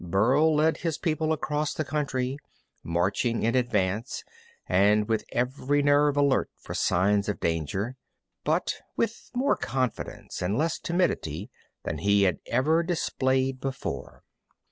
Burl 0.03 0.55
led 0.55 0.77
his 0.77 0.97
people 0.97 1.31
across 1.31 1.75
the 1.75 1.85
country, 1.85 2.39
marching 2.81 3.43
in 3.43 3.53
advance 3.53 4.23
and 4.65 5.07
with 5.07 5.23
every 5.31 5.83
nerve 5.83 6.17
alert 6.17 6.49
for 6.57 6.73
signs 6.73 7.29
of 7.29 7.39
danger, 7.39 7.97
but 8.43 8.77
with 8.97 9.29
more 9.35 9.55
confidence 9.55 10.41
and 10.41 10.57
less 10.57 10.79
timidity 10.79 11.51
than 11.83 11.99
he 11.99 12.23
had 12.23 12.39
ever 12.47 12.81
displayed 12.81 13.59
before. 13.61 14.23